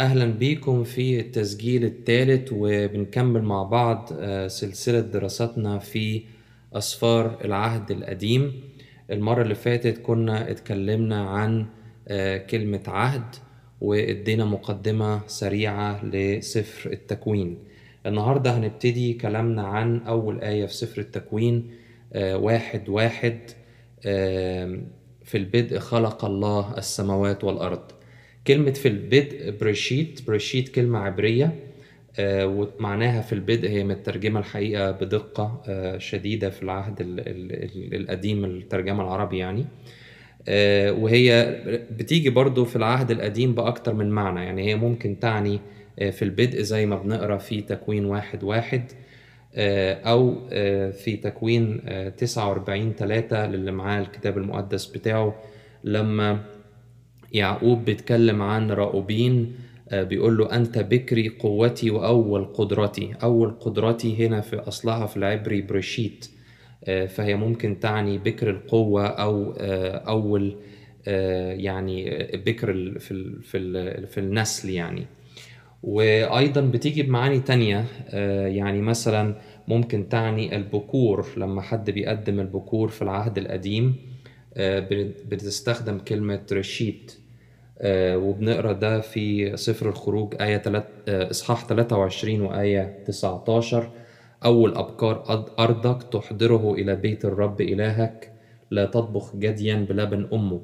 أهلا 0.00 0.24
بيكم 0.26 0.84
في 0.84 1.20
التسجيل 1.20 1.84
الثالث 1.84 2.48
وبنكمل 2.52 3.42
مع 3.42 3.62
بعض 3.62 4.10
آه، 4.20 4.48
سلسلة 4.48 5.00
دراستنا 5.00 5.78
في 5.78 6.22
أسفار 6.72 7.38
العهد 7.44 7.90
القديم. 7.90 8.52
المرة 9.10 9.42
اللي 9.42 9.54
فاتت 9.54 9.98
كنا 9.98 10.50
اتكلمنا 10.50 11.28
عن 11.28 11.66
آه، 12.08 12.36
كلمة 12.38 12.82
عهد 12.86 13.34
وادينا 13.80 14.44
مقدمة 14.44 15.20
سريعة 15.26 16.04
لسفر 16.04 16.92
التكوين. 16.92 17.58
النهاردة 18.06 18.58
هنبتدي 18.58 19.12
كلامنا 19.14 19.62
عن 19.62 19.98
أول 20.00 20.40
آية 20.40 20.66
في 20.66 20.74
سفر 20.74 21.00
التكوين 21.00 21.70
آه، 22.12 22.36
واحد 22.36 22.88
واحد 22.88 23.38
في 25.24 25.34
البدء 25.38 25.78
خلق 25.78 26.24
الله 26.24 26.74
السماوات 26.78 27.44
والأرض. 27.44 27.80
كلمة 28.46 28.70
في 28.70 28.88
البدء 28.88 29.54
בראשית 29.60 30.20
בראשית 30.26 30.68
كلمة 30.68 30.98
عبرية 30.98 31.52
آه، 32.18 32.46
ومعناها 32.46 33.22
في 33.22 33.32
البدء 33.32 33.68
هي 33.68 33.84
مترجمة 33.84 34.40
الحقيقة 34.40 34.90
بدقة 34.90 35.62
آه، 35.68 35.98
شديدة 35.98 36.50
في 36.50 36.62
العهد 36.62 37.00
ال- 37.00 37.20
ال- 37.20 37.52
ال- 37.64 37.94
القديم 37.94 38.44
الترجمة 38.44 39.02
العربي 39.02 39.38
يعني. 39.38 39.64
آه، 40.48 40.92
وهي 40.92 41.56
بتيجي 41.98 42.30
برضو 42.30 42.64
في 42.64 42.76
العهد 42.76 43.10
القديم 43.10 43.54
بأكتر 43.54 43.94
من 43.94 44.10
معنى 44.10 44.44
يعني 44.44 44.64
هي 44.70 44.76
ممكن 44.76 45.18
تعني 45.20 45.60
في 46.10 46.22
البدء 46.22 46.60
زي 46.62 46.86
ما 46.86 46.96
بنقرأ 46.96 47.36
في 47.38 47.60
تكوين 47.60 48.04
واحد 48.04 48.44
واحد 48.44 48.82
أو 50.06 50.48
في 50.92 51.16
تكوين 51.22 51.80
آه، 51.86 52.08
49 52.08 52.92
3 52.96 53.46
للي 53.46 53.72
معاه 53.72 54.00
الكتاب 54.00 54.38
المقدس 54.38 54.86
بتاعه 54.86 55.34
لما 55.84 56.40
يعقوب 57.34 57.84
بيتكلم 57.84 58.42
عن 58.42 58.70
راؤوبين 58.70 59.52
آه، 59.90 60.02
بيقول 60.02 60.36
له 60.36 60.56
أنت 60.56 60.78
بكري 60.78 61.28
قوتي 61.28 61.90
وأول 61.90 62.44
قدرتي. 62.44 63.12
أول 63.22 63.50
قدرتي 63.60 64.26
هنا 64.26 64.40
في 64.40 64.56
أصلها 64.56 65.06
في 65.06 65.16
العبري 65.16 65.62
بريشيت 65.62 66.28
آه، 66.84 67.06
فهي 67.06 67.36
ممكن 67.36 67.80
تعني 67.80 68.18
بكر 68.18 68.50
القوة 68.50 69.06
أو 69.06 69.54
آه، 69.58 69.96
أول 69.96 70.56
يعني 71.06 72.10
بكر 72.46 72.98
في 72.98 73.32
في 73.42 74.06
في 74.06 74.20
النسل 74.20 74.70
يعني. 74.70 75.06
وأيضا 75.82 76.60
بتيجي 76.60 77.02
بمعاني 77.02 77.40
تانية 77.40 77.84
يعني 78.46 78.80
مثلا 78.80 79.34
ممكن 79.68 80.08
تعني 80.08 80.56
البكور. 80.56 81.26
لما 81.36 81.62
حد 81.62 81.90
بيقدم 81.90 82.40
البكور 82.40 82.88
في 82.88 83.02
العهد 83.02 83.38
القديم 83.38 83.94
بت- 84.56 85.24
بتستخدم 85.28 85.98
كلمة 85.98 86.40
رشيد 86.52 87.10
آه، 87.10 87.23
وبنقرأ 87.82 88.72
ده 88.72 89.00
في 89.00 89.56
سفر 89.56 89.88
الخروج 89.88 90.34
آية 90.42 90.56
تلات 90.56 90.86
آه، 91.08 91.30
إصحاح 91.30 91.64
23 91.66 92.40
وآية 92.40 92.98
19 93.06 93.90
أول 94.44 94.74
أبكار 94.76 95.24
أرض- 95.24 95.60
أرضك 95.60 96.02
تحضره 96.12 96.74
إلى 96.74 96.96
بيت 96.96 97.24
الرب 97.24 97.60
إلهك 97.60 98.32
لا 98.70 98.84
تطبخ 98.84 99.36
جديا 99.36 99.86
بلبن 99.88 100.28
أمه. 100.32 100.60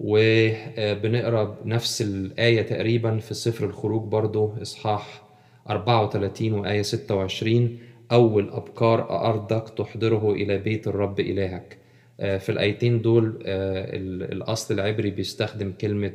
وبنقرا 0.00 1.56
نفس 1.64 2.02
الآية 2.02 2.62
تقريبا 2.62 3.18
في 3.18 3.34
سفر 3.34 3.64
الخروج 3.64 4.02
برضو 4.08 4.52
إصحاح 4.62 5.22
34 5.70 6.52
وآية 6.52 6.82
26 6.82 7.78
أول 8.12 8.50
أبكار 8.50 9.26
أرضك 9.26 9.68
تحضره 9.68 10.32
إلى 10.32 10.58
بيت 10.58 10.86
الرب 10.88 11.20
إلهك. 11.20 11.76
آه، 11.78 11.83
في 12.18 12.48
الآيتين 12.48 13.02
دول 13.02 13.42
آه، 13.46 13.96
ال- 13.96 14.32
الأصل 14.32 14.74
العبري 14.74 15.10
بيستخدم 15.10 15.72
كلمة 15.80 16.12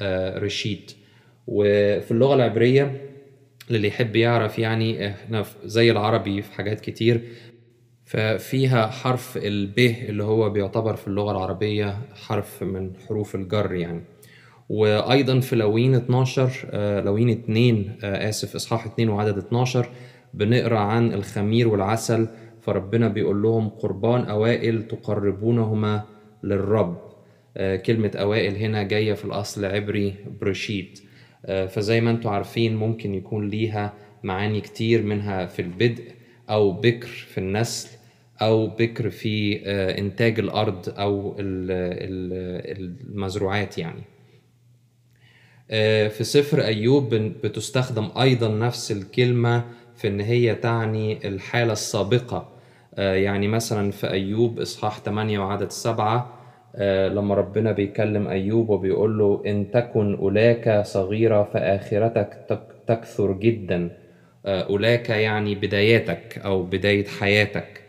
آه، 0.00 0.38
رشيد. 0.38 0.90
وفي 1.46 2.10
اللغة 2.10 2.34
العبرية 2.34 3.00
للي 3.70 3.88
يحب 3.88 4.16
يعرف 4.16 4.58
يعني 4.58 5.08
إحنا 5.08 5.44
زي 5.64 5.90
العربي 5.90 6.42
في 6.42 6.52
حاجات 6.52 6.80
كتير 6.80 7.20
ففيها 8.04 8.86
حرف 8.86 9.36
الب 9.36 9.78
اللي 9.78 10.24
هو 10.24 10.50
بيعتبر 10.50 10.96
في 10.96 11.08
اللغة 11.08 11.30
العربية 11.32 11.98
حرف 12.14 12.62
من 12.62 12.90
حروف 13.08 13.34
الجر 13.34 13.74
يعني. 13.74 14.00
وأيضا 14.68 15.40
في 15.40 15.56
لوين 15.56 15.94
12 15.94 16.50
آه، 16.70 17.00
لوين 17.00 17.28
2 17.30 17.96
آه، 18.04 18.28
آسف 18.28 18.54
إصحاح 18.54 18.86
2 18.86 19.08
وعدد 19.08 19.38
12 19.38 19.88
بنقرأ 20.34 20.78
عن 20.78 21.12
الخمير 21.14 21.68
والعسل 21.68 22.28
فربنا 22.64 23.08
بيقول 23.08 23.42
لهم 23.42 23.68
قربان 23.68 24.20
أوائل 24.24 24.88
تقربونهما 24.88 26.04
للرب. 26.42 26.98
آه، 27.56 27.76
كلمة 27.76 28.10
أوائل 28.14 28.56
هنا 28.56 28.82
جاية 28.82 29.12
في 29.12 29.24
الأصل 29.24 29.64
العبري 29.64 30.14
برشيد. 30.40 30.98
آه، 31.46 31.66
فزي 31.66 32.00
ما 32.00 32.10
أنتم 32.10 32.28
عارفين 32.28 32.76
ممكن 32.76 33.14
يكون 33.14 33.48
ليها 33.48 33.92
معاني 34.22 34.60
كتير 34.60 35.02
منها 35.02 35.46
في 35.46 35.62
البدء 35.62 36.04
أو 36.50 36.72
بكر 36.72 37.06
في 37.06 37.38
النسل 37.38 37.88
أو 38.42 38.66
بكر 38.66 39.10
في 39.10 39.60
آه، 39.66 39.98
إنتاج 39.98 40.38
الأرض 40.38 40.88
أو 40.98 41.36
ال- 41.38 41.70
ال- 41.70 42.96
المزروعات 43.10 43.78
يعني. 43.78 44.02
في 46.08 46.24
سفر 46.24 46.64
أيوب 46.64 47.14
بتستخدم 47.14 48.08
أيضا 48.20 48.48
نفس 48.48 48.92
الكلمة 48.92 49.64
في 49.96 50.08
إن 50.08 50.20
هي 50.20 50.54
تعني 50.54 51.28
الحالة 51.28 51.72
السابقة. 51.72 52.53
يعني 52.98 53.48
مثلا 53.48 53.90
في 53.90 54.10
أيوب 54.10 54.60
إصحاح 54.60 54.98
8 55.00 55.38
وعدد 55.38 55.70
7 55.70 56.40
آه، 56.76 57.08
لما 57.08 57.34
ربنا 57.34 57.72
بيكلم 57.72 58.28
أيوب 58.28 58.68
وبيقول 58.70 59.18
له 59.18 59.42
إن 59.46 59.70
تكن 59.70 60.14
أولاك 60.14 60.82
صغيرة 60.86 61.42
فآخرتك 61.54 62.38
تك- 62.48 62.74
تكثر 62.86 63.32
جدا 63.32 63.90
آه، 64.46 64.62
أولاك 64.62 65.10
يعني 65.10 65.54
بداياتك 65.54 66.38
أو 66.44 66.62
بداية 66.62 67.04
حياتك. 67.06 67.80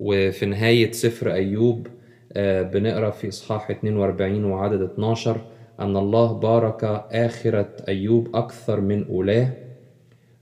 وفي 0.00 0.46
نهاية 0.46 0.92
سفر 0.92 1.32
أيوب 1.32 1.86
آه، 2.32 2.62
بنقرأ 2.62 3.10
في 3.10 3.28
إصحاح 3.28 3.70
42 3.70 4.44
وعدد 4.44 4.82
12 4.82 5.40
أن 5.80 5.96
الله 5.96 6.32
بارك 6.32 6.84
آخرة 7.12 7.68
أيوب 7.88 8.36
أكثر 8.36 8.80
من 8.80 9.06
أولاه. 9.08 9.48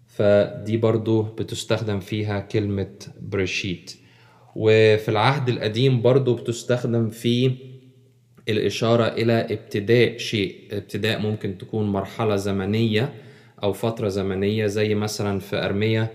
فدي 0.06 0.76
برضو 0.76 1.22
بتستخدم 1.22 2.00
فيها 2.00 2.41
كلمة 2.41 2.91
بريشيت. 3.20 3.94
وفي 4.56 5.09
العهد 5.09 5.48
القديم 5.48 6.03
برضو 6.03 6.34
بتستخدم 6.34 7.09
في 7.09 7.53
الإشارة 8.48 9.04
إلى 9.04 9.32
ابتداء 9.50 10.19
شيء 10.19 10.56
ابتداء 10.72 11.20
ممكن 11.20 11.59
تكون 11.59 11.87
مرحلة 11.92 12.37
زمنية 12.37 13.12
أو 13.62 13.72
فترة 13.72 14.09
زمنية 14.09 14.66
زي 14.66 14.94
مثلا 14.94 15.41
في 15.41 15.56
أرمية 15.56 16.12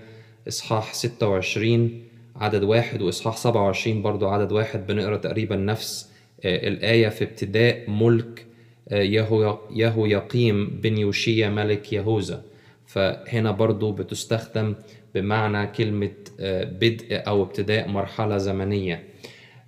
إصحاح 0.47 0.93
26 0.93 2.03
عدد 2.35 2.63
واحد 2.63 3.01
وإصحاح 3.01 3.37
27 3.37 4.01
برضو 4.01 4.27
عدد 4.27 4.51
واحد 4.51 4.87
بنقرأ 4.87 5.17
تقريبا 5.17 5.55
نفس 5.55 6.09
آه، 6.45 6.67
الآية 6.67 7.09
في 7.09 7.23
ابتداء 7.23 7.89
ملك 7.89 8.45
آه، 8.89 9.01
يهو 9.01 9.59
يهو 9.71 10.05
يقيم 10.05 10.79
بن 10.83 10.97
يوشيا 10.97 11.49
ملك 11.49 11.93
يهوذا. 11.93 12.43
فهنا 12.85 13.51
برضو 13.51 13.91
بتستخدم 13.91 14.75
بمعنى 15.15 15.67
كلمة 15.67 16.11
آه، 16.39 16.63
بدء 16.63 17.07
أو 17.11 17.43
ابتداء 17.43 17.87
مرحلة 17.87 18.37
زمنية. 18.37 19.03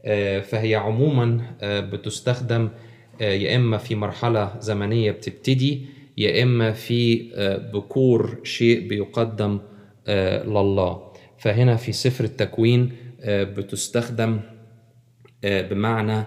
آه، 0.05 0.39
فهي 0.39 0.75
عموما 0.75 1.41
آه، 1.61 1.79
بتستخدم 1.79 2.69
يا 3.21 3.55
إما 3.55 3.77
في 3.77 3.95
مرحلة 3.95 4.59
زمنية 4.59 5.11
بتبتدي 5.11 5.85
يا 6.17 6.43
إما 6.43 6.71
في 6.71 7.31
بكور 7.73 8.39
شيء 8.43 8.87
بيقدم 8.87 9.59
لله. 10.47 11.11
فهنا 11.37 11.75
في 11.75 11.91
سفر 11.91 12.23
التكوين 12.23 12.91
بتستخدم 13.27 14.39
بمعنى 15.43 16.23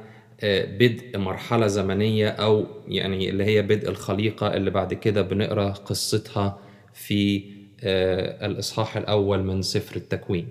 بدء 0.78 1.18
مرحلة 1.18 1.66
زمنية 1.66 2.28
أو 2.28 2.66
يعني 2.88 3.30
اللي 3.30 3.44
هي 3.44 3.62
بدء 3.62 3.88
الخليقة 3.88 4.54
اللي 4.54 4.70
بعد 4.70 4.94
كده 4.94 5.22
بنقرأ 5.22 5.70
قصتها 5.70 6.58
في 6.94 7.42
الإصحاح 7.86 8.96
الأول 8.96 9.42
من 9.42 9.62
سفر 9.62 9.96
التكوين. 9.96 10.48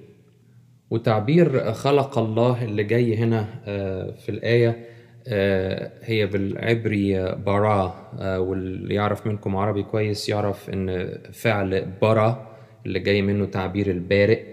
وتعبير 0.92 1.74
خلق 1.74 2.18
الله 2.18 2.64
اللي 2.66 2.84
جاي 2.84 3.16
هنا 3.18 3.46
آه، 3.66 4.12
في 4.12 4.30
الآية 4.30 4.86
آه، 5.28 5.92
هي 6.04 6.26
بالعبري 6.26 7.20
آه، 7.20 7.34
برا 7.36 8.10
آه، 8.20 8.40
واللي 8.40 8.96
يعرف 8.96 9.28
منكم 9.28 9.56
عربي 9.56 9.84
كويس 9.84 10.30
يعرف 10.30 10.70
إن 10.70 11.18
فعل 11.32 11.86
برا 12.02 12.56
اللي 12.86 13.00
جاي 13.00 13.22
منه 13.22 13.46
تعبير 13.46 13.88
البارئ 13.92 14.44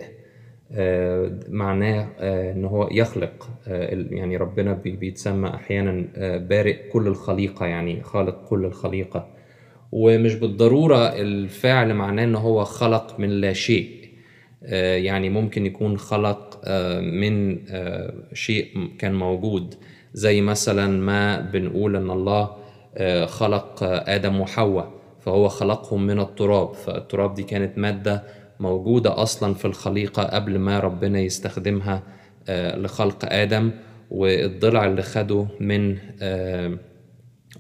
آه، 0.73 1.31
معناه 1.49 2.09
آه، 2.19 2.53
إن 2.53 2.65
هو 2.65 2.89
يخلق 2.93 3.49
آه، 3.69 4.05
يعني 4.11 4.37
ربنا 4.37 4.73
بي- 4.73 4.97
بيتسمى 4.97 5.49
أحيانا 5.49 6.05
آه، 6.17 6.37
بارئ 6.39 6.89
كل 6.89 7.07
الخليقة 7.07 7.67
يعني 7.67 8.03
خالق 8.03 8.49
كل 8.49 8.65
الخليقة. 8.65 9.29
ومش 9.93 10.35
بالضرورة 10.35 11.09
الفعل 11.09 11.95
معناه 11.95 12.25
إن 12.25 12.35
هو 12.35 12.65
خلق 12.65 13.21
من 13.21 13.29
لا 13.29 13.53
شيء. 13.53 14.01
آه، 14.65 14.97
يعني 14.97 15.31
ممكن 15.31 15.67
يكون 15.67 15.99
خلق 15.99 16.61
آه، 16.65 17.01
من 17.01 17.59
آه، 17.71 18.15
شيء 18.35 18.89
كان 18.99 19.15
موجود. 19.15 19.75
زي 20.15 20.41
مثلا 20.41 20.87
ما 20.87 21.41
بنقول 21.41 21.97
إن 21.97 22.11
الله 22.11 22.51
خلق 23.27 23.79
آدم 23.83 24.41
وحواء 24.41 24.93
فهو 25.21 25.49
خلقهم 25.49 26.07
من 26.07 26.21
التراب. 26.21 26.75
فالتراب 26.75 27.35
دي 27.35 27.43
كانت 27.43 27.79
مادة 27.79 28.23
موجودة 28.61 29.23
أصلا 29.23 29.55
في 29.55 29.65
الخليقة 29.65 30.23
قبل 30.23 30.59
ما 30.59 30.81
ربنا 30.81 31.21
يستخدمها 31.21 32.03
لخلق 32.51 33.19
آدم 33.25 33.71
والضلع 34.11 34.87
اللي 34.87 35.03
خده 35.03 35.47
من 35.61 35.97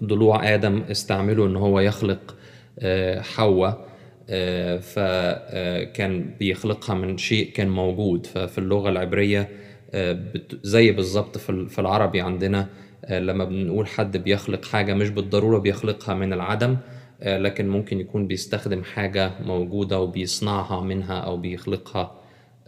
ضلوع 0.04 0.54
آدم 0.54 0.82
استعمله 0.90 1.46
إن 1.46 1.56
هو 1.56 1.80
يخلق 1.80 2.36
آه، 2.78 3.20
حواء 3.20 3.88
آه، 4.30 4.78
فكان 4.78 6.34
بيخلقها 6.38 6.94
من 6.94 7.18
شيء 7.18 7.50
كان 7.52 7.68
موجود. 7.68 8.26
ففي 8.26 8.58
اللغة 8.58 8.88
العبرية 8.90 9.48
آه، 9.94 10.18
زي 10.62 10.92
بالظبط 10.92 11.38
في 11.38 11.50
ال- 11.50 11.68
في 11.68 11.78
العربي 11.78 12.20
عندنا 12.20 12.66
آه، 13.04 13.18
لما 13.20 13.44
بنقول 13.44 13.86
حد 13.86 14.16
بيخلق 14.16 14.64
حاجة 14.64 14.94
مش 14.94 15.08
بالضرورة 15.10 15.58
بيخلقها 15.58 16.14
من 16.14 16.32
العدم 16.32 16.76
آه، 17.22 17.38
لكن 17.38 17.68
ممكن 17.68 18.00
يكون 18.00 18.26
بيستخدم 18.26 18.82
حاجة 18.82 19.30
موجودة 19.46 20.00
وبيصنعها 20.00 20.80
منها 20.80 21.18
أو 21.18 21.36
بيخلقها 21.36 22.14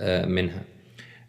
آه، 0.01 0.27
منها. 0.27 0.63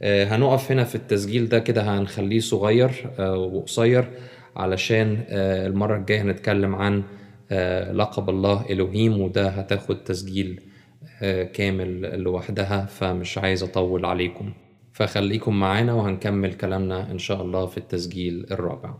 آه، 0.02 0.26
هنقف 0.26 0.72
هنا 0.72 0.84
في 0.84 0.96
التسجيل 0.96 1.50
ده 1.50 1.60
كده 1.60 1.82
هنخليه 1.82 2.40
صغير 2.40 2.92
آه، 3.20 3.38
وقصير. 3.38 4.06
علشان 4.56 5.24
آه، 5.30 5.68
المرة 5.68 5.98
الجاية 5.98 6.22
هنتكلم 6.22 6.76
عن 6.76 7.04
آه، 7.52 7.92
لقب 7.92 8.30
الله 8.30 8.66
إلهيم 8.70 9.22
وده 9.22 9.50
هتاخد 9.50 10.04
تسجيل 10.04 10.62
آه، 11.22 11.44
كامل 11.44 12.22
لوحدها 12.22 12.86
فمش 12.86 13.38
عايز 13.38 13.64
أطول 13.64 14.06
عليكم. 14.06 14.54
فخليكم 14.94 15.60
معانا 15.60 15.94
وهنكمل 15.94 16.54
كلامنا 16.54 17.12
إن 17.12 17.18
شاء 17.18 17.42
الله 17.42 17.66
في 17.66 17.78
التسجيل 17.78 18.46
الرابع. 18.52 18.94